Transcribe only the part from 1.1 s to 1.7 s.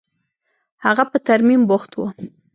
په ترميم